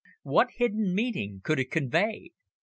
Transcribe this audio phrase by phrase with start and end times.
[0.23, 2.31] What hidden meaning could it convey?